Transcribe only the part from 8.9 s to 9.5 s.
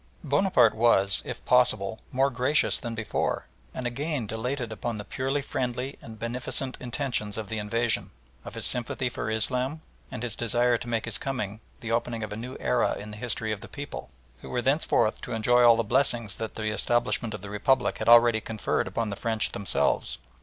for